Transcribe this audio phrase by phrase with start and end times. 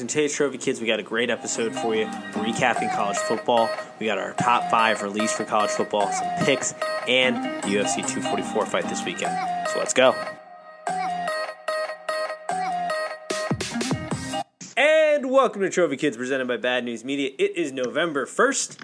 [0.00, 3.68] In today's Trophy Kids, we got a great episode for you, recapping college football.
[3.98, 6.72] We got our top five released for college football, some picks,
[7.06, 9.36] and the UFC 244 fight this weekend.
[9.68, 10.14] So let's go.
[14.74, 17.32] And welcome to Trophy Kids, presented by Bad News Media.
[17.38, 18.78] It is November 1st,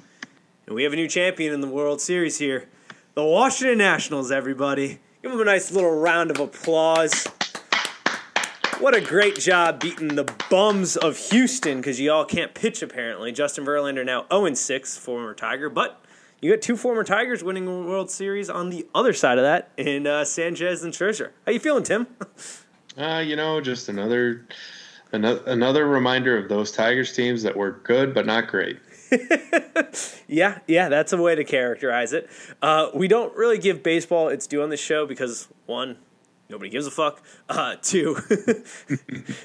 [0.67, 2.69] and we have a new champion in the World Series here
[3.15, 4.99] the Washington Nationals, everybody.
[5.23, 7.27] Give them a nice little round of applause.
[8.79, 13.33] What a great job beating the bums of Houston because you all can't pitch apparently.
[13.33, 16.05] Justin Verlander now 0 6, former Tiger, but
[16.43, 20.07] you got two former Tigers winning World Series on the other side of that in
[20.07, 21.31] uh, Sanchez and Scherzer.
[21.47, 22.07] How you feeling, Tim?
[22.99, 24.47] Uh, you know, just another,
[25.13, 28.79] another another reminder of those Tigers teams that were good but not great.
[30.27, 32.27] yeah, yeah, that's a way to characterize it.
[32.63, 35.99] Uh, we don't really give baseball its due on this show because one,
[36.49, 37.23] nobody gives a fuck.
[37.49, 38.15] Uh, two,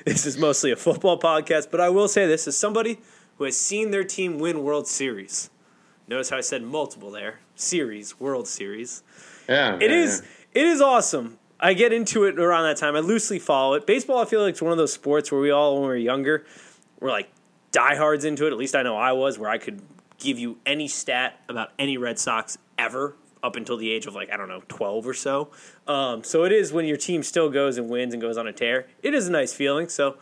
[0.05, 1.70] this is mostly a football podcast.
[1.72, 3.00] But I will say this as somebody
[3.38, 5.50] who has seen their team win World Series.
[6.07, 7.40] Notice how I said multiple there.
[7.55, 9.04] Series, World Series.
[9.48, 10.24] Yeah, It yeah, is.
[10.54, 11.38] It is awesome.
[11.60, 12.96] I get into it around that time.
[12.96, 13.85] I loosely follow it.
[13.85, 15.96] Baseball, I feel like it's one of those sports where we all, when we were
[15.96, 16.44] younger,
[16.99, 17.29] were like
[17.72, 18.52] diehards into it.
[18.52, 19.82] At least I know I was, where I could
[20.18, 24.32] give you any stat about any Red Sox ever up until the age of like
[24.32, 25.50] I don't know twelve or so.
[25.88, 28.54] Um, so it is when your team still goes and wins and goes on a
[28.54, 28.88] tear.
[29.04, 29.90] It is a nice feeling.
[29.90, 30.18] So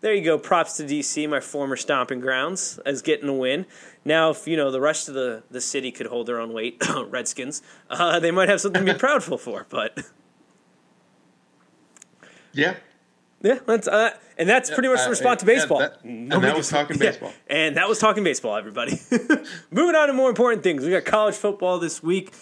[0.00, 0.38] there you go.
[0.38, 3.66] Props to DC, my former stomping grounds, as getting a win.
[4.04, 6.80] Now, if you know the rest of the, the city could hold their own weight,
[7.08, 9.66] Redskins, uh, they might have something to be proudful for.
[9.68, 9.98] But
[12.52, 12.74] Yeah,
[13.42, 15.78] yeah, that's uh, and that's pretty much the uh, response to yeah, baseball.
[15.80, 17.32] that- and that was talking yeah, baseball.
[17.48, 18.56] and that was talking baseball.
[18.56, 18.98] Everybody,
[19.70, 20.84] moving on to more important things.
[20.84, 22.32] We got college football this week.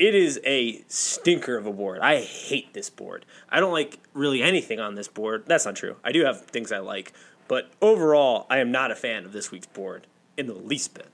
[0.00, 1.98] It is a stinker of a board.
[2.00, 3.26] I hate this board.
[3.50, 5.44] I don't like really anything on this board.
[5.46, 5.96] That's not true.
[6.02, 7.12] I do have things I like,
[7.48, 10.06] but overall, I am not a fan of this week's board
[10.38, 11.08] in the least bit.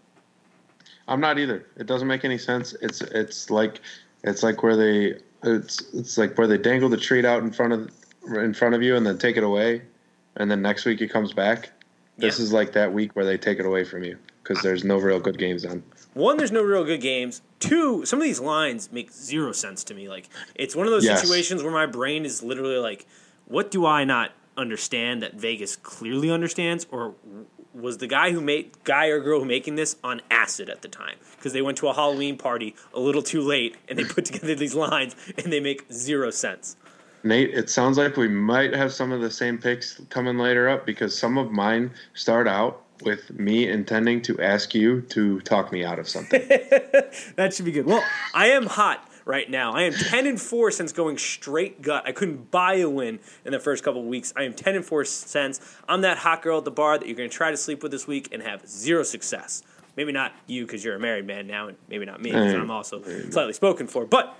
[1.08, 1.66] I'm not either.
[1.76, 2.76] It doesn't make any sense.
[2.80, 3.80] It's it's like
[4.22, 7.72] it's like where they it's it's like where they dangle the treat out in front
[7.72, 7.90] of
[8.36, 9.82] in front of you and then take it away,
[10.36, 11.70] and then next week it comes back.
[12.18, 12.44] This Yeah.
[12.44, 15.18] is like that week where they take it away from you because there's no real
[15.18, 15.82] good games on.
[16.16, 17.42] One, there's no real good games.
[17.60, 20.08] Two, some of these lines make zero sense to me.
[20.08, 21.20] Like it's one of those Yes.
[21.20, 23.04] situations where my brain is literally like,
[23.44, 27.16] what do I not understand that Vegas clearly understands, or
[27.74, 31.16] was the guy who made guy or girl making this on acid at the time
[31.36, 34.54] because they went to a Halloween party a little too late and they put together
[34.54, 36.76] these lines and they make zero sense.
[37.24, 40.86] Nate, it sounds like we might have some of the same picks coming later up
[40.86, 45.84] because some of mine start out with me intending to ask you to talk me
[45.84, 46.42] out of something.
[47.36, 47.86] That should be good.
[47.86, 48.02] Well,
[48.34, 49.72] I am hot right now.
[49.72, 52.04] I am 10 and 4 since going straight gut.
[52.06, 54.32] I couldn't buy a win in the first couple of weeks.
[54.36, 57.16] I am 10 and 4 since I'm that hot girl at the bar that you're
[57.16, 59.62] going to try to sleep with this week and have zero success.
[59.96, 62.70] Maybe not you because you're a married man now, and maybe not me because I'm
[62.70, 64.04] also slightly spoken for.
[64.04, 64.36] But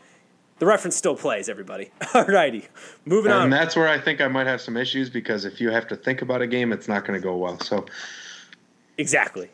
[0.58, 1.90] the reference still plays, everybody.
[2.00, 2.66] Alrighty.
[3.04, 3.44] Moving on.
[3.44, 5.96] and that's where I think I might have some issues because if you have to
[5.96, 7.58] think about a game, it's not going to go well.
[7.60, 7.86] So
[8.98, 9.50] Exactly.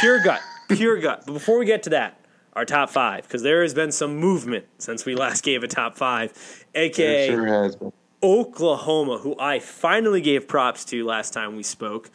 [0.00, 0.40] Pure gut.
[0.68, 1.24] Pure gut.
[1.26, 2.20] But before we get to that,
[2.54, 5.96] our top five, because there has been some movement since we last gave a top
[5.96, 7.92] five, aka sure.
[8.22, 12.10] Oklahoma, who I finally gave props to last time we spoke.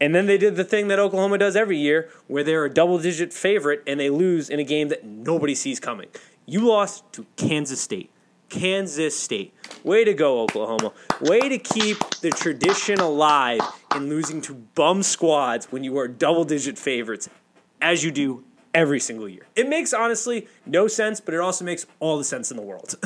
[0.00, 2.98] And then they did the thing that Oklahoma does every year, where they're a double
[2.98, 6.08] digit favorite and they lose in a game that nobody sees coming.
[6.46, 8.10] You lost to Kansas State.
[8.52, 9.54] Kansas State.
[9.82, 10.92] Way to go, Oklahoma.
[11.22, 13.60] Way to keep the tradition alive
[13.96, 17.28] in losing to bum squads when you are double digit favorites,
[17.80, 19.46] as you do every single year.
[19.56, 22.94] It makes, honestly, no sense, but it also makes all the sense in the world.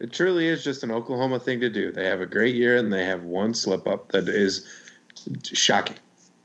[0.00, 1.90] It truly is just an Oklahoma thing to do.
[1.90, 4.64] They have a great year and they have one slip up that is
[5.42, 5.96] shocking,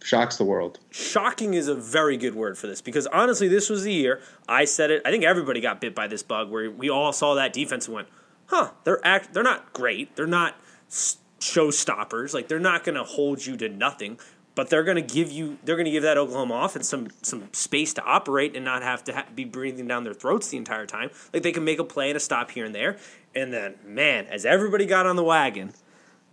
[0.04, 0.80] shocks the world.
[0.92, 4.66] shocking is a very good word for this because honestly, this was the year I
[4.66, 5.02] said it.
[5.06, 7.96] I think everybody got bit by this bug where we all saw that defense and
[7.96, 8.08] went,
[8.48, 10.16] "Huh, they're act, they're not great.
[10.16, 10.56] They're not
[10.90, 12.34] showstoppers.
[12.34, 14.20] Like they're not going to hold you to nothing."
[14.56, 17.52] But they're going to give you, they're going to give that Oklahoma offense some some
[17.54, 20.86] space to operate and not have to ha- be breathing down their throats the entire
[20.86, 21.10] time.
[21.34, 22.98] Like they can make a play and a stop here and there.
[23.34, 25.74] And then, man, as everybody got on the wagon,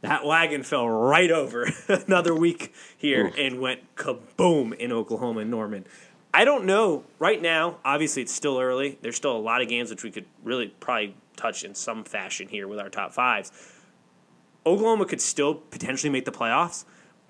[0.03, 3.35] that wagon fell right over another week here Oof.
[3.39, 5.87] and went kaboom in Oklahoma and Norman.
[6.33, 7.79] I don't know right now.
[7.85, 8.99] Obviously, it's still early.
[9.03, 12.49] There's still a lot of games which we could really probably touch in some fashion
[12.49, 13.51] here with our top fives.
[14.65, 16.85] Oklahoma could still potentially make the playoffs,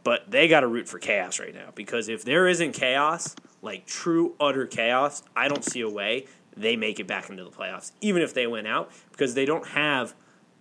[0.04, 3.86] but they got to root for chaos right now because if there isn't chaos, like
[3.86, 6.26] true utter chaos, I don't see a way
[6.56, 9.66] they make it back into the playoffs, even if they win out, because they don't
[9.68, 10.14] have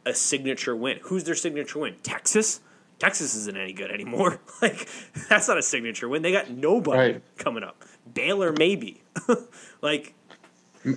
[0.06, 1.00] a signature win.
[1.04, 1.96] Who's their signature win?
[2.04, 2.62] Texas?
[3.00, 4.40] Texas isn't any good anymore.
[4.62, 4.88] like
[5.30, 6.22] that's not a signature win.
[6.22, 7.22] They got nobody Right.
[7.38, 7.84] coming up.
[8.14, 9.02] Baylor maybe.
[9.82, 10.14] like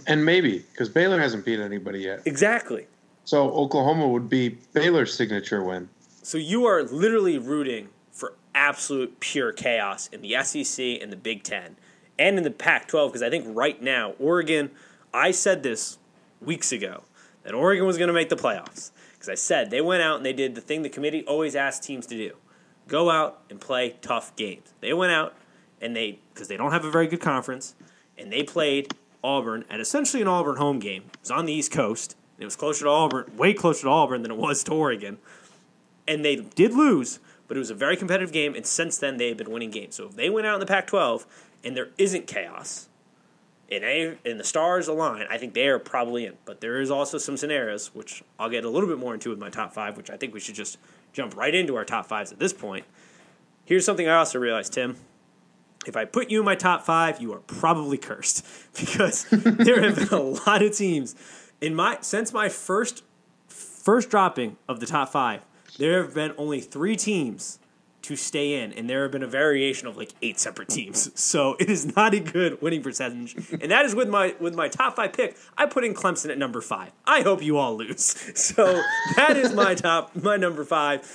[0.06, 2.22] And maybe because Baylor hasn't beat anybody yet.
[2.24, 2.86] exactly.
[3.24, 5.88] So Oklahoma would be Baylor's signature win.
[6.22, 11.42] So you are literally rooting for absolute pure chaos in the SEC and the Big
[11.44, 11.76] Ten
[12.18, 14.70] and in the Pac 12 because I think right now, Oregon,
[15.14, 15.98] I said this
[16.40, 17.04] weeks ago
[17.44, 20.26] that Oregon was going to make the playoffs because I said they went out and
[20.26, 22.36] they did the thing the committee always asks teams to do
[22.88, 24.74] go out and play tough games.
[24.80, 25.34] They went out
[25.80, 27.74] and they, because they don't have a very good conference,
[28.18, 31.04] and they played Auburn at essentially an Auburn home game.
[31.14, 32.16] It was on the East Coast.
[32.38, 35.18] It was closer to Auburn, way closer to Auburn than it was to Oregon
[36.06, 39.28] and they did lose, but it was a very competitive game, and since then they
[39.28, 39.96] have been winning games.
[39.96, 41.26] So if they went out in the Pac-12
[41.64, 42.88] and there isn't chaos,
[43.72, 46.34] and, any, and the stars align, I think they are probably in.
[46.44, 49.38] But there is also some scenarios, which I'll get a little bit more into with
[49.38, 50.78] my top five, which I think we should just
[51.12, 52.84] jump right into our top fives at this point.
[53.64, 54.96] Here's something I also realized, Tim.
[55.86, 58.46] If I put you in my top five, you are probably cursed
[58.78, 61.16] because there have been a lot of teams
[61.62, 63.02] in my since my first
[63.48, 65.46] first dropping of the top five,
[65.78, 67.58] there have been only three teams
[68.02, 71.10] to stay in, and there have been a variation of like eight separate teams.
[71.22, 74.68] So it is not a good winning percentage, and that is with my with my
[74.68, 75.36] top five pick.
[75.56, 76.90] I put in Clemson at number five.
[77.06, 78.14] I hope you all lose.
[78.42, 78.82] So
[79.16, 81.08] that is my top my number five.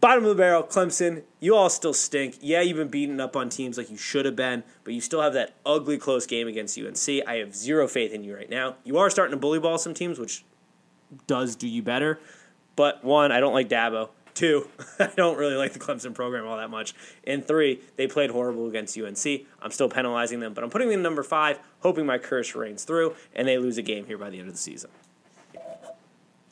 [0.00, 1.22] Bottom of the barrel, Clemson.
[1.40, 2.38] You all still stink.
[2.40, 5.22] Yeah, you've been beaten up on teams like you should have been, but you still
[5.22, 7.26] have that ugly close game against UNC.
[7.26, 8.76] I have zero faith in you right now.
[8.84, 10.44] You are starting to bully ball some teams, which
[11.26, 12.20] does do you better.
[12.76, 14.10] But one, I don't like Dabo.
[14.34, 14.68] Two,
[14.98, 16.94] I don't really like the Clemson program all that much.
[17.26, 19.46] And three, they played horrible against UNC.
[19.60, 22.84] I'm still penalizing them, but I'm putting them in number five, hoping my curse reigns
[22.84, 24.90] through, and they lose a game here by the end of the season.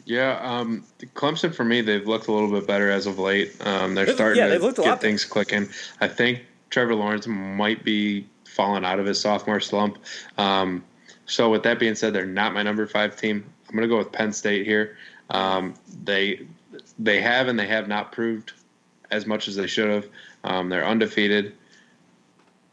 [0.04, 0.84] Yeah, um,
[1.14, 3.54] Clemson for me, they've looked a little bit better as of late.
[3.64, 5.68] Um, they're starting yeah, to get things clicking.
[6.00, 9.98] I think Trevor Lawrence might be falling out of his sophomore slump.
[10.36, 10.84] Um,
[11.26, 13.44] so with that being said, they're not my number five team.
[13.68, 14.96] I'm going to go with Penn State here.
[15.30, 16.46] Um, they
[17.00, 18.52] they have and they have not proved
[19.10, 20.06] as much as they should have.
[20.44, 21.54] Um, they're undefeated.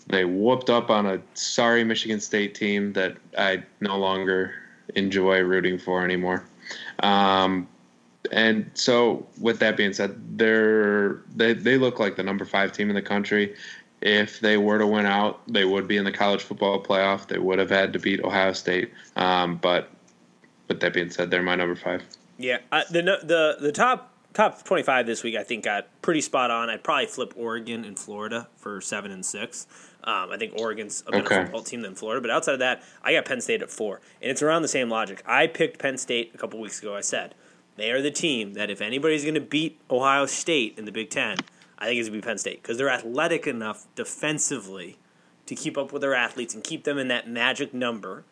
[0.07, 4.53] They whooped up on a sorry Michigan State team that I no longer
[4.95, 6.43] enjoy rooting for anymore.
[6.99, 7.67] Um,
[8.31, 12.89] and so, with that being said, they're they they look like the number five team
[12.89, 13.55] in the country.
[14.01, 17.27] If they were to win out, they would be in the college football playoff.
[17.27, 18.91] They would have had to beat Ohio State.
[19.15, 19.89] Um, but
[20.67, 22.03] with that being said, they're my number five.
[22.37, 26.21] Yeah, uh, the the the top top twenty five this week I think got pretty
[26.21, 26.69] spot on.
[26.69, 29.65] I'd probably flip Oregon and Florida for seven and six.
[30.03, 31.35] Um, I think Oregon's a better Okay.
[31.43, 34.29] football team than Florida, but outside of that, I got Penn State at four, and
[34.31, 35.23] it's around the same logic.
[35.25, 36.95] I picked Penn State a couple weeks ago.
[36.95, 37.33] I said
[37.77, 41.09] they are the team that if anybody's going to beat Ohio State in the Big
[41.09, 41.37] Ten,
[41.79, 44.97] I think it's going to be Penn State because they're athletic enough defensively
[45.47, 48.23] to keep up with their athletes and keep them in that magic number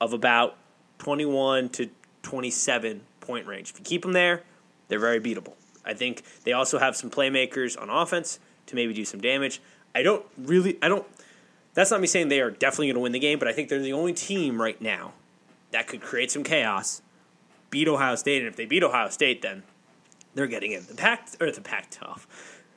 [0.00, 0.56] of about
[0.98, 1.90] 21 to
[2.22, 3.70] 27 point range.
[3.70, 4.42] If you keep them there,
[4.88, 5.54] they're very beatable.
[5.84, 9.60] I think they also have some playmakers on offense to maybe do some damage.
[9.94, 11.06] I don't really, I don't,
[11.74, 13.68] that's not me saying they are definitely going to win the game, but I think
[13.68, 15.12] they're the only team right now
[15.72, 17.02] that could create some chaos,
[17.70, 19.64] beat Ohio State, and if they beat Ohio State, then
[20.34, 20.86] they're getting in.
[20.86, 22.26] The Pac, or the Pac 12.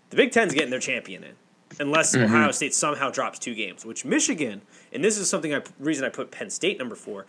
[0.10, 1.34] The Big Ten's getting their champion in,
[1.80, 2.26] unless mm-hmm.
[2.26, 6.10] Ohio State somehow drops two games, which Michigan, and this is something I reason I
[6.10, 7.26] put Penn State number four,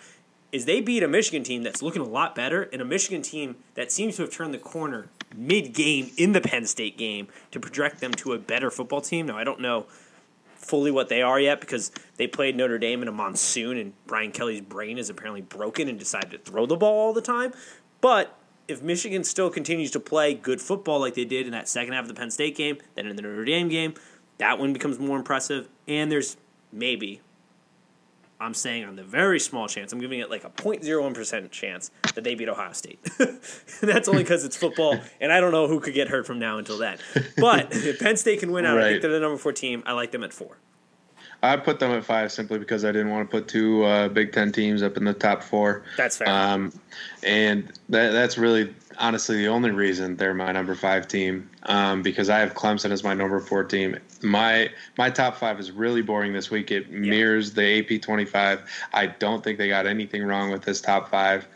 [0.51, 3.57] is they beat a Michigan team that's looking a lot better, and a Michigan team
[3.75, 7.61] that seems to have turned the corner mid game in the Penn State game to
[7.61, 9.27] project them to a better football team.
[9.27, 9.87] Now I don't know
[10.55, 14.33] fully what they are yet because they played Notre Dame in a monsoon and Brian
[14.33, 17.53] Kelly's brain is apparently broken and decided to throw the ball all the time.
[18.01, 18.37] But
[18.67, 22.03] if Michigan still continues to play good football like they did in that second half
[22.03, 23.95] of the Penn State game, then in the Notre Dame game,
[24.37, 25.69] that one becomes more impressive.
[25.87, 26.37] And there's
[26.71, 27.23] maybe,
[28.41, 32.23] I'm saying on the very small chance, I'm giving it like a 0.01% chance that
[32.23, 33.01] they beat Ohio State.
[33.83, 36.59] that's only because it's football, and I don't know who could get hurt from now
[36.59, 36.99] until then.
[37.37, 39.83] But if Penn State can win out, I think they're the number four team.
[39.87, 40.59] I like them at four.
[41.43, 44.33] I put them at five simply because I didn't want to put two uh, Big
[44.33, 45.85] Ten teams up in the top four.
[45.97, 46.29] That's fair.
[46.29, 46.73] Um,
[47.23, 51.51] and that, that's really, honestly, the only reason they're my number five team.
[51.65, 53.99] Um, because I have Clemson as my number four team.
[54.23, 56.71] My my top five is really boring this week.
[56.71, 58.63] It mirrors the AP twenty five.
[58.93, 61.47] I don't think they got anything wrong with this top five.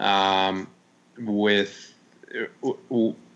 [0.00, 0.68] Um,
[1.18, 1.92] with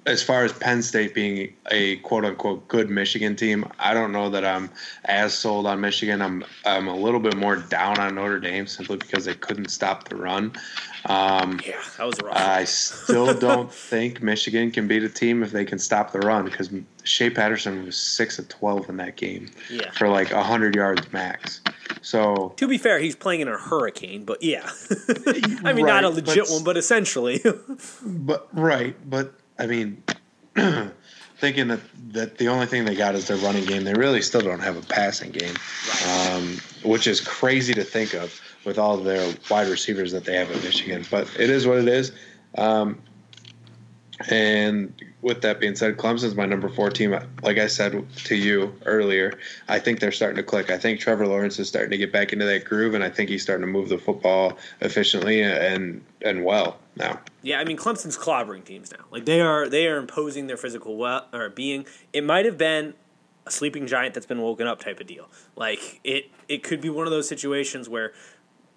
[0.06, 4.30] as far as Penn State being a quote unquote good Michigan team, I don't know
[4.30, 4.70] that I'm
[5.04, 6.22] as sold on Michigan.
[6.22, 10.08] I'm I'm a little bit more down on Notre Dame simply because they couldn't stop
[10.08, 10.52] the run.
[11.06, 12.36] Um, yeah, that was rough.
[12.36, 16.44] I still don't think Michigan can beat a team if they can stop the run
[16.44, 16.70] because
[17.04, 19.90] Shea Patterson was six of twelve in that game yeah.
[19.90, 21.60] for like hundred yards max.
[22.00, 24.70] So to be fair, he's playing in a hurricane, but yeah,
[25.64, 27.42] I mean Right, not a legit but- one, but essentially.
[28.04, 30.02] But right, but I mean,
[31.38, 31.80] thinking that
[32.12, 34.76] that the only thing they got is their running game, they really still don't have
[34.76, 35.54] a passing game,
[36.06, 40.50] um, which is crazy to think of with all their wide receivers that they have
[40.50, 41.04] at Michigan.
[41.10, 42.12] But it is what it is.
[42.56, 43.00] Um,
[44.30, 47.18] and with that being said, Clemson's my number four team.
[47.42, 50.70] Like I said to you earlier, I think they're starting to click.
[50.70, 53.28] I think Trevor Lawrence is starting to get back into that groove, and I think
[53.28, 57.20] he's starting to move the football efficiently and and well now.
[57.42, 59.04] Yeah, I mean Clemson's clobbering teams now.
[59.10, 61.86] Like they are they are imposing their physical well or being.
[62.12, 62.94] It might have been
[63.44, 65.28] a sleeping giant that's been woken up type of deal.
[65.56, 68.12] Like it it could be one of those situations where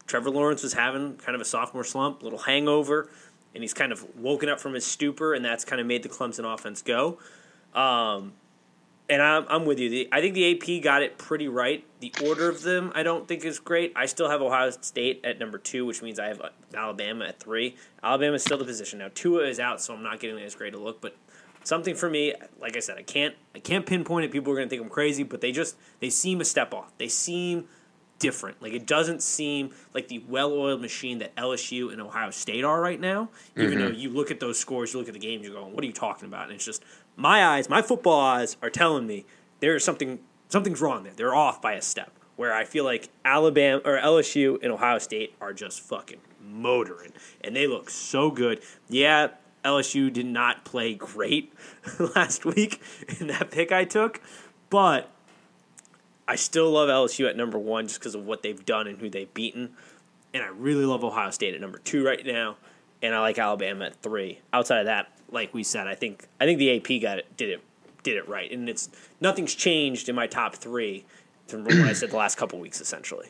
[0.06, 3.10] Trevor Lawrence was having kind of a sophomore slump, little hangover,
[3.54, 6.10] and he's kind of woken up from his stupor, and that's kind of made the
[6.10, 7.18] Clemson offense go.
[7.74, 8.34] Um,
[9.10, 9.90] and I'm, I'm with you.
[9.90, 11.84] The, I think the AP got it pretty right.
[12.00, 13.92] The order of them, I don't think is great.
[13.96, 17.40] I still have Ohio State at number two, which means I have uh, Alabama at
[17.40, 17.76] three.
[18.04, 19.10] Alabama is still the position now.
[19.14, 21.02] Tua is out, so I'm not getting as great a look.
[21.02, 21.18] But
[21.64, 24.32] something for me, like I said, I can't I can't pinpoint it.
[24.32, 26.96] People are going to think I'm crazy, but they just they seem a step off.
[27.00, 27.66] They seem
[28.20, 28.62] different.
[28.62, 33.00] Like it doesn't seem like the well-oiled machine that LSU and Ohio State are right
[33.00, 33.30] now.
[33.58, 34.00] Even though mm-hmm.
[34.00, 35.94] you look at those scores, you look at the games, you're going, "What are you
[35.94, 36.84] talking about?" And it's just
[37.16, 39.26] my eyes, my football eyes are telling me
[39.60, 41.14] there's something something's wrong there.
[41.16, 42.12] They're off by a step.
[42.36, 47.12] Where I feel like Alabama or LSU and Ohio State are just fucking motoring,
[47.42, 48.62] and they look so good.
[48.88, 49.30] Yeah,
[49.66, 51.54] LSU did not play great
[52.16, 52.82] last week
[53.20, 54.22] in that pick I took,
[54.70, 55.12] but
[56.30, 59.10] I still love LSU at number one just because of what they've done and who
[59.10, 59.72] they've beaten.
[60.32, 62.56] And I really love Ohio State at number two right now.
[63.02, 64.40] And I like Alabama at three.
[64.54, 67.50] Outside of that, like we said, I think I think the AP got it did
[67.50, 67.64] it
[68.04, 68.52] did it right.
[68.52, 71.04] And it's nothing's changed in my top three
[71.48, 73.30] from what I said the last couple weeks essentially.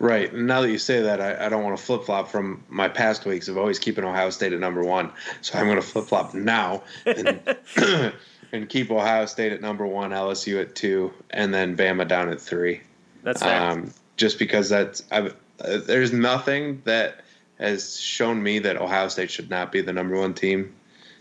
[0.00, 0.34] Right.
[0.34, 3.24] Now that you say that, I, I don't want to flip flop from my past
[3.24, 5.12] weeks of always keeping Ohio State at number one.
[5.42, 7.38] So I'm going to flip flop now and,
[8.52, 12.40] and keep Ohio State at number one, LSU at two, and then Bama down at
[12.40, 12.80] three.
[13.22, 13.70] That's fair.
[13.70, 17.20] Um, just because that's I've, uh, there's nothing that
[17.58, 20.74] has shown me that Ohio State should not be the number one team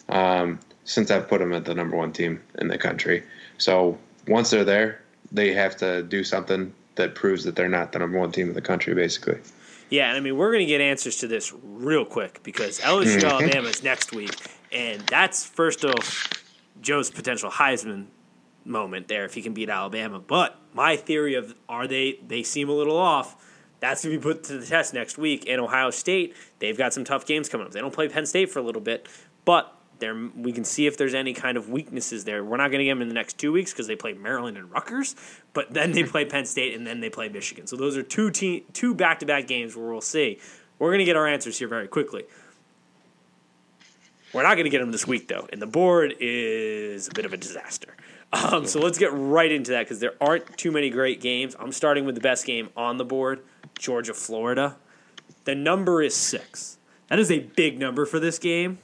[0.08, 3.24] um, since I've put them at the number one team in the country.
[3.58, 8.00] So once they're there, they have to do something that proves that they're not the
[8.00, 9.40] number one team in the country, basically.
[9.90, 13.24] Yeah, and I mean we're going to get answers to this real quick because LSU
[13.24, 14.36] Alabama is next week,
[14.72, 16.30] and that's first off
[16.82, 18.08] Joe's potential Heisman
[18.66, 20.20] moment there if he can beat Alabama.
[20.20, 23.46] But my theory of are they they seem a little off.
[23.80, 25.46] That's going to be put to the test next week.
[25.48, 27.72] And Ohio State, they've got some tough games coming up.
[27.72, 29.08] They don't play Penn State for a little bit,
[29.46, 32.44] but there we can see if there's any kind of weaknesses there.
[32.44, 34.58] We're not going to get them in the next two weeks because they play Maryland
[34.58, 35.16] and Rutgers,
[35.54, 37.68] but then they play Penn State and then they play Michigan.
[37.68, 40.40] So those are two te- two back to back games where we'll see.
[40.78, 42.24] We're going to get our answers here very quickly.
[44.34, 47.26] We're not going to get them this week though, and the board is a bit
[47.26, 47.96] of a disaster.
[48.32, 51.56] Um, so let's get right into that because there aren't too many great games.
[51.60, 53.42] I'm starting with the best game on the board,
[53.78, 54.78] Georgia Florida.
[55.46, 56.78] The number is six.
[57.08, 58.78] That is a big number for this game.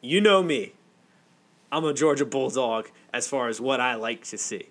[0.00, 0.74] You know me.
[1.72, 4.68] I'm a Georgia Bulldog as far as what I like to see.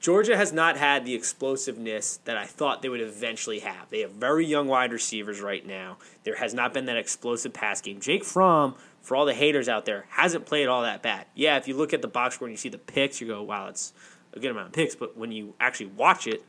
[0.00, 3.90] Georgia has not had the explosiveness that I thought they would eventually have.
[3.90, 5.98] They have very young wide receivers right now.
[6.24, 8.00] There has not been that explosive pass game.
[8.00, 11.26] Jake Fromm, for all the haters out there, hasn't played all that bad.
[11.34, 13.42] Yeah, if you look at the box score and you see the picks, you go,
[13.42, 13.92] wow, it's
[14.32, 14.94] a good amount of picks.
[14.94, 16.42] But when you actually watch it,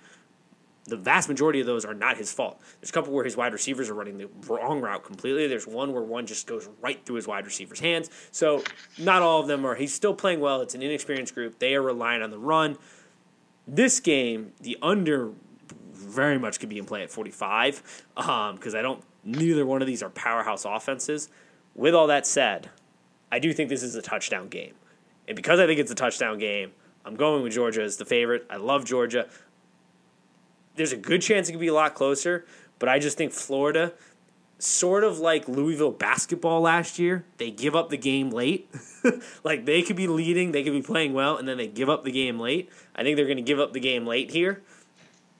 [0.85, 2.59] the vast majority of those are not his fault.
[2.79, 5.47] There's a couple where his wide receivers are running the wrong route completely.
[5.47, 8.09] There's one where one just goes right through his wide receiver's hands.
[8.31, 8.63] So
[8.97, 9.75] not all of them are.
[9.75, 10.61] He's still playing well.
[10.61, 11.59] It's an inexperienced group.
[11.59, 12.77] They are relying on the run.
[13.73, 15.31] This game, the under
[15.93, 19.03] very much could be in play at 45 um, because I don't.
[19.23, 21.29] Neither one of these are powerhouse offenses.
[21.73, 22.69] With all that said,
[23.31, 24.73] I do think this is a touchdown game,
[25.27, 26.73] and because I think it's a touchdown game,
[27.05, 28.45] I'm going with Georgia as the favorite.
[28.49, 29.27] I love Georgia
[30.75, 32.45] there's a good chance it could be a lot closer,
[32.79, 33.93] but I just think Florida,
[34.63, 38.69] sort of like Louisville basketball last year, they give up the game late.
[39.43, 42.03] like they could be leading, they could be playing well, and then they give up
[42.03, 42.69] the game late.
[42.95, 44.61] I think they're going to give up the game late here,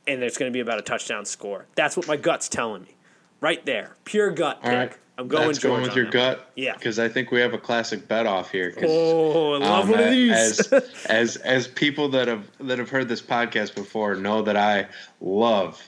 [0.08, 1.66] and it's going to be about a touchdown score.
[1.76, 2.96] That's what my gut's telling me.
[3.40, 3.96] Right there.
[4.06, 4.74] Pure gut All pick.
[4.74, 4.98] right.
[5.18, 5.48] I'm going.
[5.48, 6.50] That's going with your gut.
[6.56, 6.74] Yeah.
[6.74, 8.74] because I think we have a classic bet off here.
[8.82, 10.72] Oh, I love um, one of these.
[10.72, 10.74] as
[11.06, 14.88] as as people that have that have heard this podcast before know that I
[15.20, 15.82] love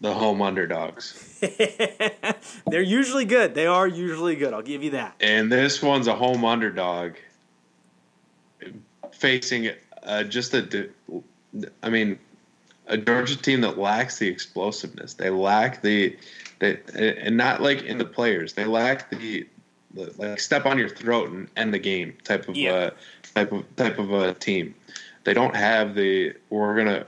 [0.00, 1.25] the home underdogs,
[2.66, 3.54] They're usually good.
[3.54, 4.52] They are usually good.
[4.54, 5.14] I'll give you that.
[5.20, 7.14] and this one's a home underdog
[9.12, 9.70] facing
[10.02, 10.88] uh, just a,
[11.82, 12.18] I mean,
[12.86, 15.14] a Georgia team that lacks the explosiveness.
[15.14, 16.16] They lack the,
[16.58, 18.52] they, and not like in the players.
[18.54, 19.46] They lack the,
[19.94, 22.72] the like step on your throat and end the game type of Yeah.
[22.72, 22.90] uh,
[23.34, 24.74] type of type of a team.
[25.24, 26.34] They don't have the.
[26.50, 27.06] We're gonna.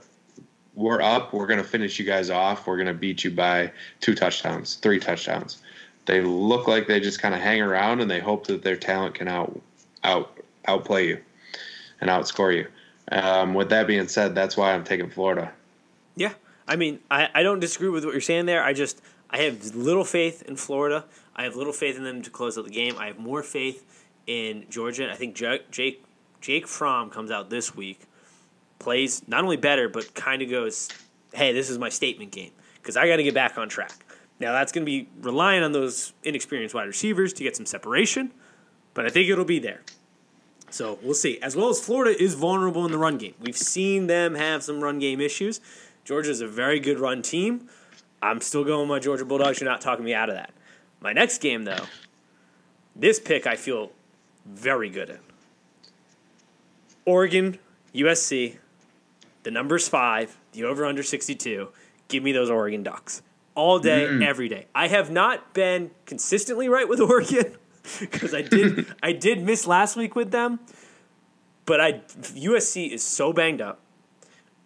[0.75, 1.33] We're up.
[1.33, 2.67] We're gonna finish you guys off.
[2.67, 5.61] We're gonna beat you by two touchdowns, three touchdowns.
[6.05, 9.15] They look like they just kind of hang around and they hope that their talent
[9.15, 9.59] can out
[10.03, 11.19] out outplay you
[12.01, 12.67] and outscore you.
[13.11, 15.51] Um, with that being said, that's why I'm taking Florida.
[16.15, 16.33] Yeah,
[16.67, 18.63] I mean, I, I don't disagree with what you're saying there.
[18.63, 21.05] I just I have little faith in Florida.
[21.35, 22.95] I have little faith in them to close out the game.
[22.97, 25.11] I have more faith in Georgia.
[25.11, 26.03] I think Jake Jake,
[26.41, 28.01] Jake Fromm comes out this week,
[28.79, 30.89] plays not only better but kind of goes,
[31.33, 34.05] "Hey, this is my statement game because I got to get back on track."
[34.39, 38.31] Now that's going to be relying on those inexperienced wide receivers to get some separation,
[38.93, 39.81] but I think it'll be there.
[40.71, 41.39] So we'll see.
[41.41, 43.33] As well as Florida is vulnerable in the run game.
[43.39, 45.61] We've seen them have some run game issues.
[46.05, 47.69] Georgia's a very good run team.
[48.21, 49.59] I'm still going with my Georgia Bulldogs.
[49.59, 50.51] You're not talking me out of that.
[51.01, 51.85] My next game, though,
[52.95, 53.91] this pick I feel
[54.45, 55.19] very good in.
[57.05, 57.57] Oregon,
[57.93, 58.57] USC,
[59.43, 61.69] the number's five, the over under 62.
[62.07, 63.21] Give me those Oregon Ducks.
[63.55, 64.25] All day, mm.
[64.25, 64.67] every day.
[64.73, 67.55] I have not been consistently right with Oregon
[67.99, 70.59] because I did I did miss last week with them.
[71.65, 73.81] But I USC is so banged up.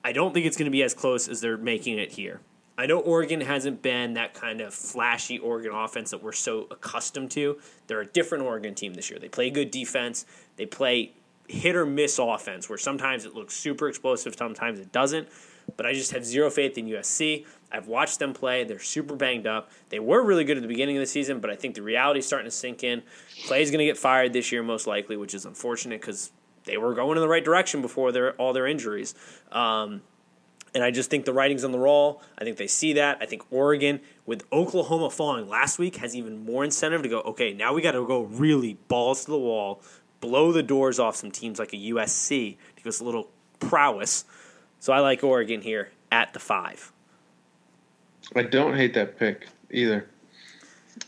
[0.04, 2.42] I don't think it's going to be as close as they're making it here.
[2.78, 7.32] I know Oregon hasn't been that kind of flashy Oregon offense that we're so accustomed
[7.32, 7.60] to.
[7.88, 9.20] They're a different Oregon team this year.
[9.20, 10.26] They play good defense.
[10.56, 11.14] They play
[11.54, 15.28] hit or miss offense where sometimes it looks super explosive, sometimes it doesn't.
[15.78, 17.46] But I just have zero faith in USC.
[17.72, 18.66] I've watched them play.
[18.66, 19.72] They're super banged up.
[19.90, 22.20] They were really good at the beginning of the season, but I think the reality
[22.20, 23.02] is starting to sink in.
[23.48, 26.32] Clay's going to get fired this year, most likely, which is unfortunate because
[26.66, 29.16] they were going in the right direction before their all their injuries.
[29.52, 30.02] Um,
[30.76, 32.22] and I just think the writing's on the wall.
[32.38, 33.20] I think they see that.
[33.22, 37.54] I think Oregon, with Oklahoma falling last week, has even more incentive to go, okay,
[37.54, 39.82] now we got to go really balls to the wall,
[40.24, 43.28] blow the doors off some teams like a USC to give us a little
[43.60, 44.24] prowess.
[44.80, 46.94] So I like Oregon here at the five.
[48.34, 50.08] I don't hate that pick either.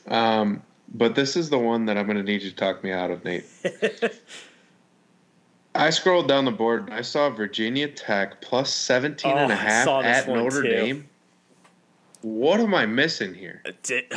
[0.08, 0.62] Um,
[0.94, 3.10] but this is the one that I'm going to need you to talk me out
[3.10, 3.46] of, Nate.
[5.76, 9.58] I scrolled down the board and I saw Virginia Tech plus 17 and a Oh,
[9.58, 10.70] half at Notre too.
[10.70, 11.10] Dame.
[12.22, 13.62] What am I missing here?
[13.84, 14.08] Di-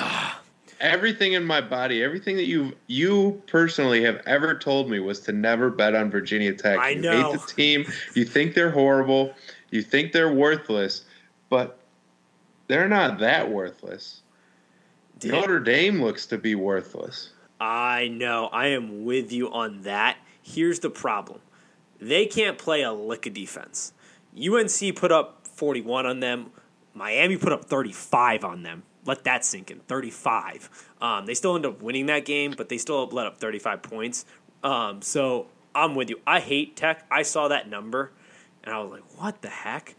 [0.80, 5.32] Everything in my body, everything that you you personally have ever told me was to
[5.32, 6.78] never bet on Virginia Tech.
[6.78, 7.32] I you know.
[7.32, 7.86] hate the team.
[8.14, 9.34] You think they're horrible.
[9.70, 11.04] You think they're worthless,
[11.48, 11.80] but
[12.68, 14.22] they're not that worthless.
[15.24, 17.30] Notre Dame looks to be worthless.
[17.60, 18.46] I know.
[18.52, 20.18] I am with you on that.
[20.42, 21.40] Here's the problem
[22.00, 23.92] they can't play a lick of defense.
[24.36, 26.50] UNC put up 41 on them,
[26.94, 28.82] Miami put up 35 on them.
[29.04, 30.88] Let that sink in 35.
[31.00, 34.24] Um, they still end up winning that game, but they still let up 35 points.
[34.62, 36.20] Um, so I'm with you.
[36.26, 37.06] I hate Tech.
[37.10, 38.12] I saw that number
[38.64, 39.94] and I was like, what the heck?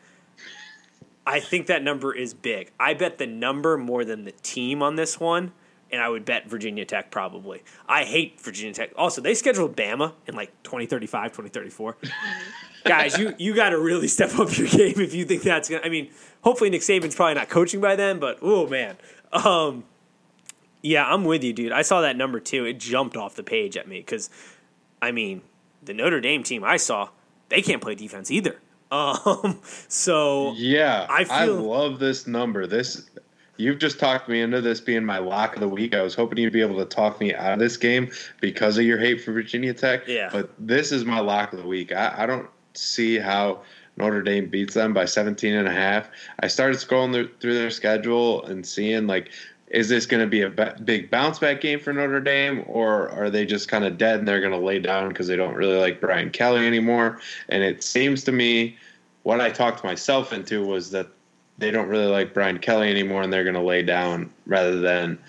[1.26, 2.72] I think that number is big.
[2.80, 5.52] I bet the number more than the team on this one,
[5.92, 7.64] and I would bet Virginia Tech probably.
[7.88, 8.92] I hate Virginia Tech.
[8.96, 11.98] Also, they scheduled Bama in like 2035, 2034.
[12.86, 15.82] Guys, you, you got to really step up your game if you think that's going
[15.82, 15.88] to.
[15.88, 16.10] I mean,
[16.42, 18.98] hopefully Nick Saban's probably not coaching by then, but oh, man.
[19.32, 19.84] Um,
[20.82, 21.72] yeah, I'm with you, dude.
[21.72, 22.66] I saw that number too.
[22.66, 24.30] It jumped off the page at me because,
[25.02, 25.42] I mean,
[25.84, 27.10] the Notre Dame team I saw,
[27.50, 28.60] they can't play defense either.
[28.92, 32.66] Um, so Yeah, I I, love this number.
[32.66, 33.08] This
[33.60, 35.94] you've just talked me into this being my lock of the week.
[35.94, 38.86] I was hoping you'd be able to talk me out of this game because of
[38.86, 40.08] your hate for Virginia Tech.
[40.08, 40.30] Yeah.
[40.32, 41.92] but this is my lock of the week.
[41.92, 43.62] I, I don't see how
[43.98, 46.10] Notre Dame beats them by 17 and a half.
[46.40, 49.32] I started scrolling their, through their schedule and seeing like.
[49.72, 50.50] Is this going to be a
[50.84, 54.28] big bounce back game for Notre Dame, or are they just kind of dead and
[54.28, 57.22] they're going to lay down because they don't really like Brian Kelly anymore?
[57.50, 58.78] And it seems to me
[59.22, 61.10] what I talked myself into was that
[61.60, 65.20] they don't really like Brian Kelly anymore, and they're going to lay down rather than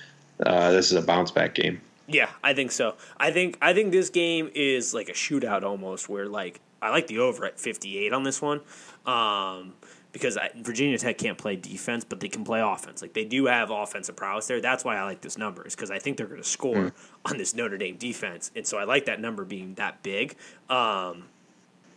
[0.46, 1.80] uh, this is a bounce back game.
[2.06, 2.96] Yeah, I think so.
[3.18, 7.06] I think I think this game is like a shootout almost, where like I like
[7.06, 8.60] the over at 58 on this one.
[9.06, 9.74] Um,
[10.12, 13.00] because I, Virginia Tech can't play defense, but they can play offense.
[13.00, 14.60] Like they do have offensive prowess there.
[14.60, 16.92] That's why I like this number is because I think they're going to score mm.
[17.26, 20.36] on this Notre Dame defense, and so I like that number being that big.
[20.68, 21.24] Um,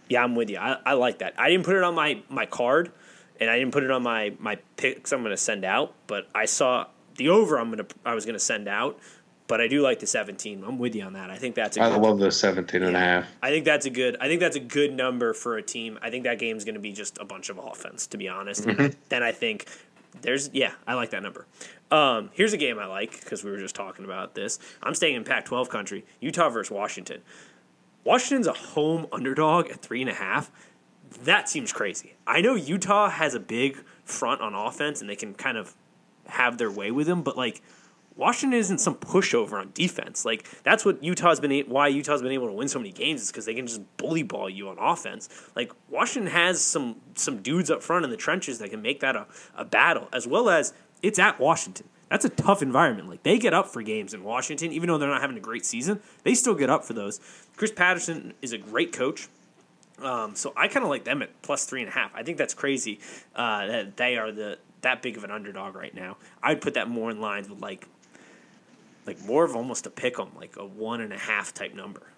[0.09, 0.57] yeah, I'm with you.
[0.57, 1.33] I, I like that.
[1.39, 2.91] I didn't put it on my my card,
[3.39, 5.11] and I didn't put it on my my picks.
[5.11, 7.57] I'm going to send out, but I saw the over.
[7.57, 8.99] I'm gonna I was going to send out
[9.47, 10.63] but I do like the 17.
[10.65, 11.29] I'm with you on that.
[11.29, 11.77] I think that's.
[11.77, 12.97] A I love the 17 and yeah.
[12.97, 13.27] a half.
[13.41, 14.17] I think that's a good.
[14.19, 15.99] I think that's a good number for a team.
[16.01, 18.63] I think that game's going to be just a bunch of offense, to be honest.
[18.63, 18.97] Mm-hmm.
[19.09, 19.67] then I think
[20.21, 21.45] there's yeah, I like that number.
[21.91, 24.59] Um, here's a game I like because we were just talking about this.
[24.81, 26.05] I'm staying in Pac-12 country.
[26.19, 27.21] Utah versus Washington.
[28.03, 30.51] Washington's a home underdog at three and a half.
[31.23, 32.15] That seems crazy.
[32.25, 35.75] I know Utah has a big front on offense and they can kind of
[36.27, 37.61] have their way with them, but like
[38.15, 40.25] Washington isn't some pushover on defense.
[40.25, 43.31] Like that's what Utah's been why Utah's been able to win so many games is
[43.31, 45.29] because they can just bully ball you on offense.
[45.55, 49.15] Like Washington has some some dudes up front in the trenches that can make that
[49.15, 51.87] a, a battle, as well as it's at Washington.
[52.09, 53.09] That's a tough environment.
[53.09, 55.65] Like they get up for games in Washington, even though they're not having a great
[55.65, 55.99] season.
[56.23, 57.19] They still get up for those.
[57.57, 59.27] Chris Petersen is a great coach.
[60.01, 62.11] Um, so I kind of like them at plus three and a half.
[62.15, 62.99] I think that's crazy
[63.35, 66.17] uh, that they are the that big of an underdog right now.
[66.41, 67.87] I'd put that more in line with like
[69.05, 72.12] like more of almost a pick 'em, like a one and a half type number.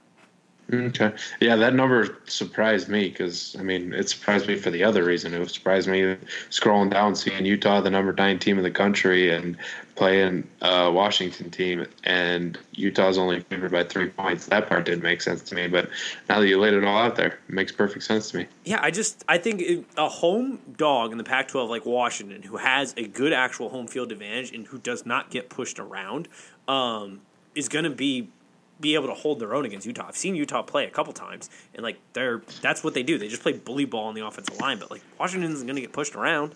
[0.73, 1.13] Okay.
[1.39, 5.33] Yeah, that number surprised me because I mean it surprised me for the other reason.
[5.33, 6.17] It surprised me
[6.49, 9.57] scrolling down, seeing Utah, the number nine team in the country, and
[9.95, 14.47] playing a Washington team, and Utah's only favored by three points.
[14.47, 15.89] That part didn't make sense to me, but
[16.29, 18.47] now that you laid it all out there, it makes perfect sense to me.
[18.63, 22.95] Yeah, I just I think a home dog in the Pac-12 like Washington, who has
[22.97, 26.27] a good actual home field advantage and who does not get pushed around,
[26.67, 27.21] um,
[27.53, 28.29] is going to be
[28.79, 30.05] be able to hold their own against Utah.
[30.07, 33.17] I've seen Utah play a couple times, and like they're that's what they do.
[33.17, 34.79] They just play bully ball on the offensive line.
[34.79, 36.53] But like Washington's going to get pushed around.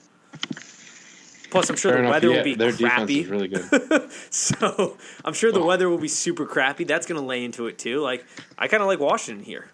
[1.50, 2.16] Plus, I'm sure Fair the enough.
[2.16, 2.84] weather yeah, will be their crappy.
[3.08, 4.12] Defense is really good.
[4.30, 6.84] so I'm sure the weather will be super crappy.
[6.84, 8.02] That's going to lay into it too.
[8.02, 8.26] Like
[8.58, 9.70] I kind of like Washington here,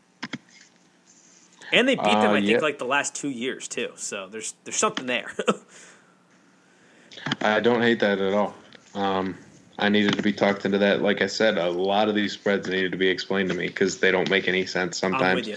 [1.74, 2.32] and they beat them.
[2.32, 2.54] Uh, I yeah.
[2.54, 3.92] think like the last two years too.
[3.96, 5.34] So there's there's something there.
[7.42, 8.54] I don't hate that at all.
[8.94, 9.38] Um,
[9.78, 11.02] I needed to be talked into that.
[11.02, 14.00] Like I said, a lot of these spreads needed to be explained to me because
[14.00, 15.50] they don't make any sense sometimes.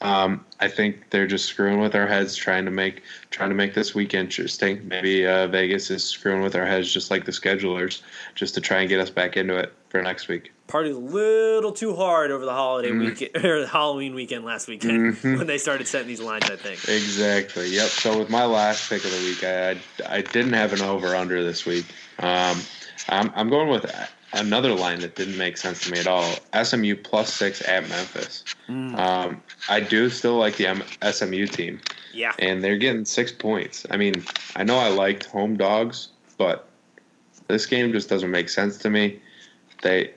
[0.00, 3.74] Um, I think they're just screwing with our heads, trying to make trying to make
[3.74, 4.86] this week interesting.
[4.86, 8.02] Maybe uh, Vegas is screwing with our heads, just like the schedulers,
[8.36, 10.52] just to try and get us back into it for next week.
[10.68, 13.06] Party a little too hard over the holiday mm-hmm.
[13.06, 15.38] weekend or the Halloween weekend last weekend mm-hmm.
[15.38, 16.44] when they started setting these lines.
[16.44, 17.68] I think exactly.
[17.70, 17.88] Yep.
[17.88, 21.16] So with my last pick of the week, I I, I didn't have an over
[21.16, 21.86] under this week.
[22.20, 22.60] Um,
[23.08, 23.86] I'm, I'm going with
[24.32, 26.34] another line that didn't make sense to me at all.
[26.62, 28.44] SMU plus six at Memphis.
[28.68, 28.98] Mm.
[28.98, 31.80] Um, I do still like the M- SMU team.
[32.12, 32.32] Yeah.
[32.38, 33.86] And they're getting six points.
[33.90, 34.24] I mean,
[34.56, 36.68] I know I liked home dogs, but
[37.48, 39.20] this game just doesn't make sense to me.
[39.82, 40.12] They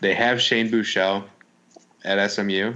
[0.00, 1.24] they have Shane Buechele
[2.04, 2.74] at SMU,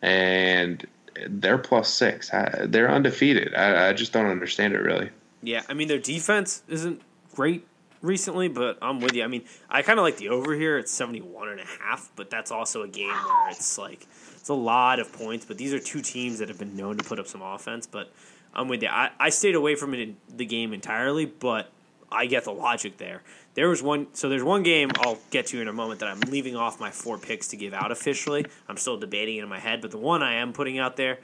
[0.00, 0.86] and
[1.26, 2.30] they're plus six.
[2.64, 3.54] they're undefeated.
[3.54, 5.10] I, I just don't understand it really.
[5.42, 7.02] Yeah, I mean their defense isn't
[7.34, 7.66] great
[8.02, 9.24] recently, but I'm with you.
[9.24, 10.78] I mean, I kind of like the over here.
[10.78, 14.06] It's 71 and a half, but that's also a game where it's like
[14.36, 17.04] it's a lot of points, but these are two teams that have been known to
[17.04, 18.12] put up some offense, but
[18.54, 18.88] I'm with you.
[18.88, 21.70] I, I stayed away from it in the game entirely, but
[22.10, 23.22] I get the logic there.
[23.54, 26.20] There was one, so there's one game I'll get to in a moment that I'm
[26.20, 28.46] leaving off my four picks to give out officially.
[28.68, 31.18] I'm still debating it in my head, but the one I am putting out there,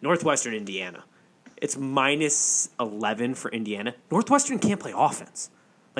[0.00, 1.04] Northwestern Indiana.
[1.56, 3.94] It's minus 11 for Indiana.
[4.10, 5.50] Northwestern can't play offense.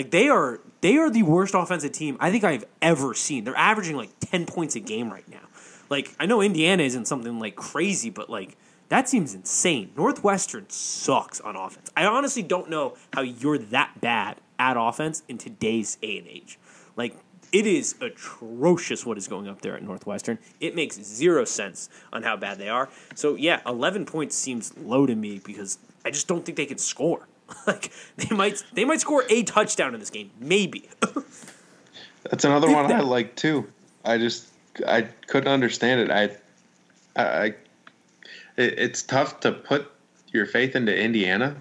[0.01, 3.45] Like they are they are the worst offensive team I think I've ever seen.
[3.45, 5.47] They're averaging like 10 points a game right now.
[5.91, 8.57] Like I know Indiana isn't something like crazy, but like
[8.89, 9.93] that seems insane.
[9.99, 11.91] Northwestern sucks on offense.
[11.95, 16.59] I honestly don't know how you're that bad at offense in today's A and age.
[16.97, 17.15] Like
[17.53, 20.39] it is atrocious what is going up there at Northwestern.
[20.61, 22.89] It makes zero sense on how bad they are.
[23.15, 26.79] So yeah, 11 points seems low to me because I just don't think they can
[26.79, 27.29] score.
[27.67, 30.89] like they might they might score a touchdown in this game, maybe.
[32.25, 33.67] That's another one I like too.
[34.05, 34.49] I just
[34.87, 36.11] I couldn't understand it.
[36.11, 36.31] I
[37.21, 37.55] I
[38.57, 39.91] it, it's tough to put
[40.29, 41.57] your faith into Indiana.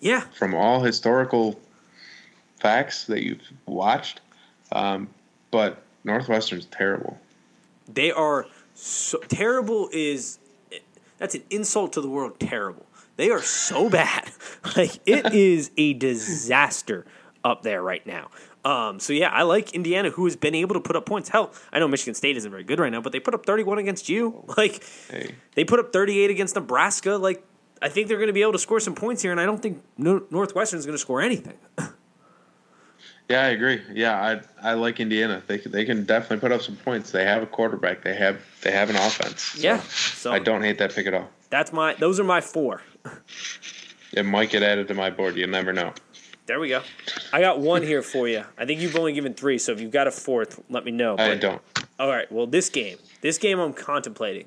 [0.00, 0.20] Yeah.
[0.20, 1.58] From all historical
[2.58, 4.20] facts that you've watched,
[4.72, 5.08] um,
[5.50, 7.18] but Northwestern's terrible.
[7.88, 9.88] They are so terrible.
[9.92, 10.38] Is
[11.18, 12.38] that's an insult to the world.
[12.38, 12.86] Terrible.
[13.16, 14.25] They are so bad.
[14.76, 17.06] Like it is a disaster
[17.44, 18.30] up there right now.
[18.66, 21.28] Um, so yeah, I like Indiana, who has been able to put up points.
[21.28, 23.78] Hell, I know Michigan State isn't very good right now, but they put up 31
[23.78, 24.44] against you.
[24.56, 25.34] Like hey.
[25.54, 27.12] they put up 38 against Nebraska.
[27.12, 27.44] Like
[27.80, 29.62] I think they're going to be able to score some points here, and I don't
[29.62, 31.58] think Northwestern is going to score anything.
[33.28, 33.82] yeah, I agree.
[33.92, 35.42] Yeah, I I like Indiana.
[35.46, 37.12] They they can definitely put up some points.
[37.12, 38.02] They have a quarterback.
[38.02, 39.42] They have they have an offense.
[39.42, 41.28] So yeah, so I don't hate that pick at all.
[41.50, 41.94] That's my.
[41.94, 42.82] Those are my four.
[44.16, 45.36] It might get added to my board.
[45.36, 45.92] You never know.
[46.46, 46.82] There we go.
[47.32, 48.44] I got one here for you.
[48.56, 51.16] I think you've only given three, so if you've got a fourth, let me know.
[51.18, 51.60] I don't.
[51.98, 52.30] All right.
[52.32, 54.46] Well, this game, this game, I'm contemplating.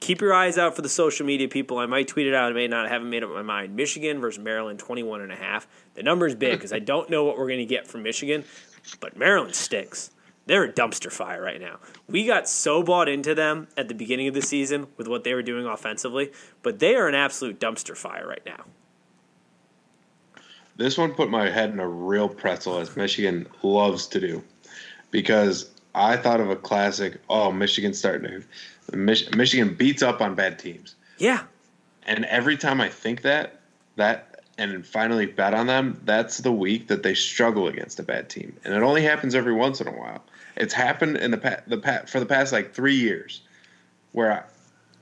[0.00, 1.78] Keep your eyes out for the social media people.
[1.78, 2.50] I might tweet it out.
[2.50, 2.86] I may not.
[2.86, 3.76] I haven't made up my mind.
[3.76, 5.66] Michigan versus Maryland, 21 and a half.
[5.94, 8.44] The number is big because I don't know what we're going to get from Michigan,
[9.00, 10.12] but Maryland stinks.
[10.46, 11.78] They're a dumpster fire right now.
[12.08, 15.34] We got so bought into them at the beginning of the season with what they
[15.34, 18.64] were doing offensively, but they are an absolute dumpster fire right now.
[20.76, 24.42] This one put my head in a real pretzel, as Michigan loves to do,
[25.10, 27.20] because I thought of a classic.
[27.30, 28.42] Oh, Michigan starting
[28.90, 30.94] to Mich- Michigan beats up on bad teams.
[31.18, 31.42] Yeah,
[32.06, 33.60] and every time I think that
[33.96, 38.28] that and finally bet on them, that's the week that they struggle against a bad
[38.28, 40.22] team, and it only happens every once in a while.
[40.56, 43.40] It's happened in the pa- the pa- for the past like three years,
[44.12, 44.44] where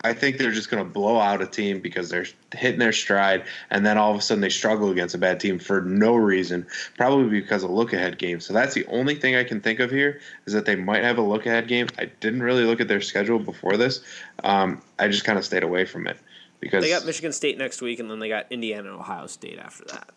[0.05, 3.45] I think they're just going to blow out a team because they're hitting their stride,
[3.71, 6.67] and then all of a sudden they struggle against a bad team for no reason,
[6.97, 8.41] probably because of look ahead game.
[8.41, 11.19] So that's the only thing I can think of here is that they might have
[11.19, 11.89] a look ahead game.
[11.99, 14.03] I didn't really look at their schedule before this.
[14.43, 16.17] Um, I just kind of stayed away from it
[16.59, 19.59] because they got Michigan State next week, and then they got Indiana and Ohio State
[19.59, 20.11] after that.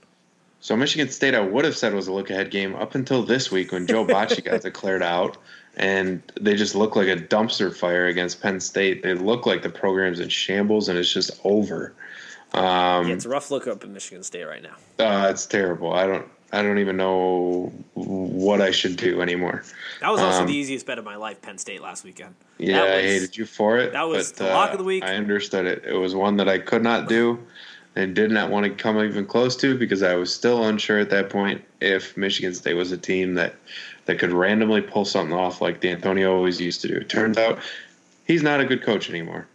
[0.65, 3.51] So Michigan State, I would have said was a look ahead game up until this
[3.51, 5.38] week when Joe Bachie got declared out
[5.78, 9.04] and they just look like a dumpster fire against Penn State.
[9.04, 11.93] They look like the program's in shambles, and it's just over.
[12.56, 14.73] Um, yeah, it's a rough look up in Michigan State right now.
[14.97, 15.93] Uh, it's terrible.
[15.93, 16.28] I don't.
[16.51, 19.63] I don't even know what I should do anymore.
[19.99, 22.34] That was also um, the easiest bet of my life, Penn State last weekend.
[22.58, 23.91] Yeah, was, I hated you for it.
[23.91, 25.04] That was but, the lock uh, of the week.
[25.04, 25.84] I understood it.
[25.86, 27.45] It was one that I could not do
[27.95, 31.10] and did not want to come even close to because I was still unsure at
[31.12, 33.55] that point if Michigan State was a team that
[34.05, 36.95] that could randomly pull something off like Dantonio always used to do.
[36.95, 37.60] It turns out
[38.25, 39.47] he's not a good coach anymore.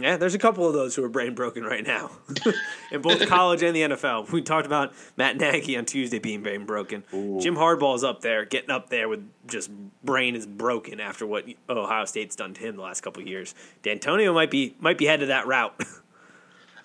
[0.00, 2.12] Yeah, there's a couple of those who are brain broken right now,
[2.92, 4.30] in both college and the NFL.
[4.30, 7.02] We talked about Matt Nagy on Tuesday being brain broken.
[7.12, 7.40] Ooh.
[7.40, 9.70] Jim Harbaugh's up there, getting up there with just
[10.04, 13.56] brain is broken after what Ohio State's done to him the last couple of years.
[13.82, 15.74] Dantonio might be might be headed that route.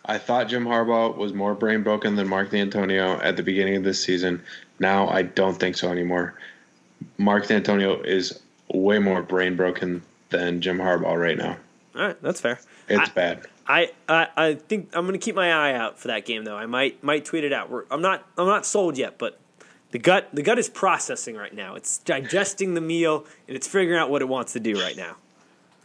[0.05, 3.83] I thought Jim Harbaugh was more brain broken than Mark Dantonio at the beginning of
[3.83, 4.43] this season.
[4.79, 6.35] Now I don't think so anymore.
[7.17, 11.57] Mark Dantonio is way more brain broken than Jim Harbaugh right now.
[11.95, 12.59] All right, that's fair.
[12.89, 13.47] It's I, bad.
[13.67, 16.57] I, I, I think I'm going to keep my eye out for that game though.
[16.57, 17.69] I might might tweet it out.
[17.69, 19.39] We're, I'm not I'm not sold yet, but
[19.91, 21.75] the gut the gut is processing right now.
[21.75, 25.15] It's digesting the meal and it's figuring out what it wants to do right now.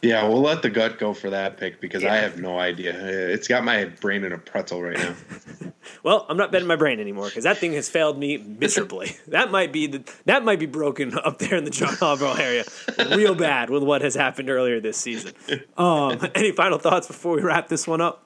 [0.01, 2.13] Yeah, we'll let the gut go for that pick because yeah.
[2.13, 2.93] I have no idea.
[2.95, 5.15] It's got my brain in a pretzel right now.
[6.05, 9.17] well, I'm not betting my brain anymore because that thing has failed me miserably.
[9.29, 12.65] that might be the, that might be broken up there in the John Harbaugh area,
[13.17, 15.33] real bad with what has happened earlier this season.
[15.77, 18.25] Um, any final thoughts before we wrap this one up?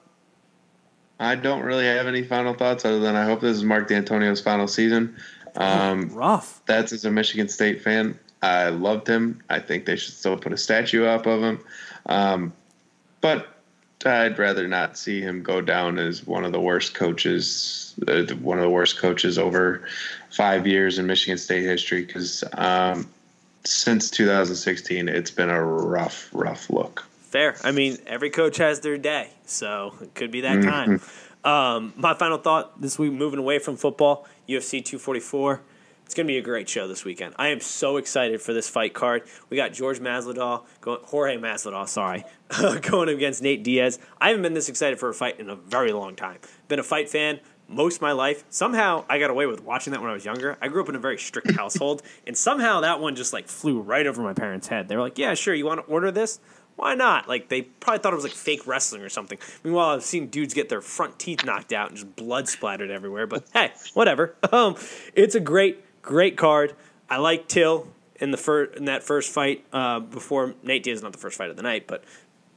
[1.19, 4.41] I don't really have any final thoughts other than I hope this is Mark Dantonio's
[4.41, 5.15] final season.
[5.55, 6.61] Um, rough.
[6.65, 8.19] That's as a Michigan State fan.
[8.43, 9.41] I loved him.
[9.49, 11.59] I think they should still put a statue up of him.
[12.07, 12.53] Um,
[13.21, 13.47] but
[14.05, 18.57] I'd rather not see him go down as one of the worst coaches, uh, one
[18.57, 19.87] of the worst coaches over
[20.29, 22.03] five years in Michigan State history.
[22.03, 23.09] Because um,
[23.63, 27.05] since 2016, it's been a rough, rough look.
[27.21, 27.55] Fair.
[27.63, 30.69] I mean, every coach has their day, so it could be that mm-hmm.
[30.69, 31.01] time.
[31.45, 35.61] Um, my final thought this week, moving away from football, UFC 244.
[36.05, 37.33] It's going to be a great show this weekend.
[37.37, 39.23] I am so excited for this fight card.
[39.49, 42.23] We got George Masvidal, going, Jorge Masvidal, sorry,
[42.81, 43.99] going against Nate Diaz.
[44.19, 46.37] I haven't been this excited for a fight in a very long time.
[46.67, 48.43] Been a fight fan most of my life.
[48.49, 50.57] Somehow I got away with watching that when I was younger.
[50.61, 53.79] I grew up in a very strict household, and somehow that one just like flew
[53.79, 54.87] right over my parents' head.
[54.87, 56.39] They were like, "Yeah, sure, you want to order this?"
[56.75, 57.27] Why not?
[57.27, 59.37] Like they probably thought it was like fake wrestling or something.
[59.63, 63.27] Meanwhile, I've seen dudes get their front teeth knocked out and just blood splattered everywhere.
[63.27, 64.35] But hey, whatever.
[64.53, 64.75] Um,
[65.15, 66.75] it's a great great card.
[67.09, 67.87] I like Till
[68.19, 71.49] in the fir- in that first fight uh, before Nate Diaz, not the first fight
[71.49, 72.03] of the night, but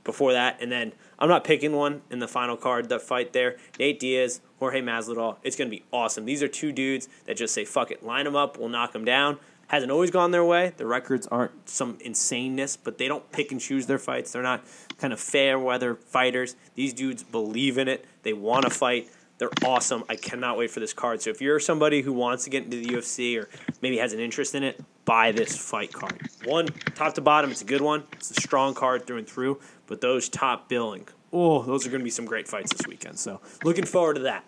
[0.05, 2.89] before that, and then I'm not picking one in the final card.
[2.89, 5.37] The fight there, Nate Diaz, Jorge Masvidal.
[5.43, 6.27] It's going to be awesome.
[6.27, 9.05] These are two dudes that just say fuck it, line them up, we'll knock them
[9.05, 9.39] down.
[9.69, 10.75] Hasn't always gone their way.
[10.77, 14.31] The records aren't some insaneness, but they don't pick and choose their fights.
[14.31, 14.65] They're not
[14.99, 16.55] kind of fair weather fighters.
[16.77, 18.05] These dudes believe in it.
[18.23, 19.11] They want to fight.
[19.38, 20.05] They're awesome.
[20.09, 21.20] I cannot wait for this card.
[21.20, 23.49] So if you're somebody who wants to get into the UFC or
[23.83, 26.20] maybe has an interest in it, buy this fight card.
[26.44, 28.05] One, top to bottom, it's a good one.
[28.12, 29.61] It's a strong card through and through.
[29.87, 33.18] But those top billing, oh, those are going to be some great fights this weekend.
[33.18, 34.44] So looking forward to that.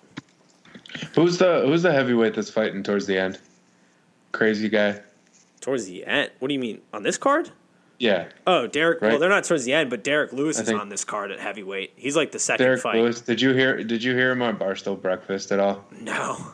[1.15, 3.39] Who's the Who's the heavyweight that's fighting towards the end?
[4.33, 5.01] Crazy guy.
[5.61, 6.31] Towards the end?
[6.39, 7.51] What do you mean on this card?
[7.99, 8.29] Yeah.
[8.47, 9.01] Oh, Derrick.
[9.01, 11.41] Well, they're not towards the end, but Derrick Lewis I is on this card at
[11.41, 11.95] heavyweight.
[11.97, 12.97] He's like the second Derrick fight.
[12.97, 13.21] Lewis.
[13.21, 13.83] Did you hear?
[13.83, 15.85] Did you hear him on Barstool Breakfast at all?
[16.01, 16.53] No.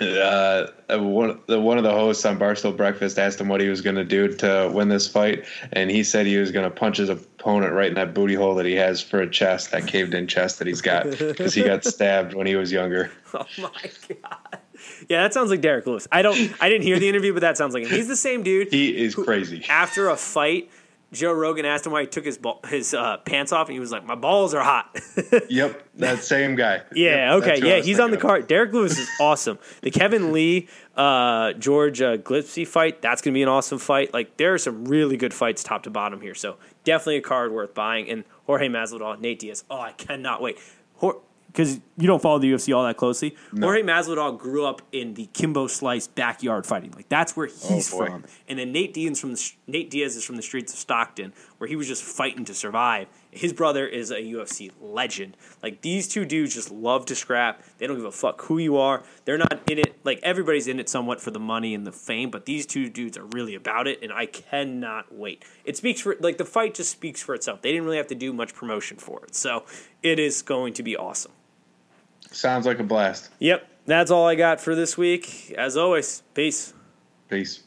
[0.00, 3.80] uh, one, the, one of the hosts on Barstool Breakfast asked him what he was
[3.80, 6.96] going to do to win this fight, and he said he was going to punch
[6.96, 10.12] his opponent right in that booty hole that he has for a chest, that caved
[10.12, 13.12] in chest that he's got, because he got stabbed when he was younger.
[13.34, 14.58] Oh my god.
[15.08, 16.06] Yeah, that sounds like Derrick Lewis.
[16.10, 16.36] I don't.
[16.60, 17.90] I didn't hear the interview, but that sounds like him.
[17.90, 18.72] He's the same dude.
[18.72, 19.64] He is crazy.
[19.68, 20.70] After a fight,
[21.12, 23.80] Joe Rogan asked him why he took his ball, his uh, pants off, and he
[23.80, 24.96] was like, "My balls are hot."
[25.48, 26.82] Yep, that same guy.
[26.92, 28.46] Yeah, Yep, okay, who yeah, he's on the card.
[28.46, 29.58] Derrick Lewis is awesome.
[29.82, 34.12] The Kevin Lee, uh, George uh, Gillespie fight, that's going to be an awesome fight.
[34.12, 36.34] Like, there are some really good fights top to bottom here.
[36.34, 38.08] So, definitely a card worth buying.
[38.08, 39.64] And Jorge Masvidal, Nate Diaz.
[39.70, 40.58] Oh, I cannot wait.
[41.54, 43.36] Because you don't follow the UFC all that closely.
[43.56, 46.90] Jorge Masvidal grew up in the Kimbo Slice backyard fighting.
[46.90, 48.24] Like, that's where oh, he's Oh, from.
[48.48, 51.68] And then Nate Diaz from the, Nate Diaz is from the streets of Stockton, where
[51.68, 53.06] he was just fighting to survive.
[53.30, 55.36] His brother is a UFC legend.
[55.62, 57.62] Like these two dudes just love to scrap.
[57.78, 59.04] They don't give a fuck who you are.
[59.24, 59.94] They're not in it.
[60.02, 63.16] Like everybody's in it somewhat for the money and the fame, but these two dudes
[63.16, 65.44] are really about it, and I cannot wait.
[65.64, 67.62] It speaks for like the fight just speaks for itself.
[67.62, 69.64] They didn't really have to do much promotion for it, so
[70.02, 71.32] it is going to be awesome.
[72.34, 73.30] Sounds like a blast.
[73.38, 75.54] Yep, that's all I got for this week.
[75.56, 76.74] As always, peace.
[77.28, 77.62] Peace.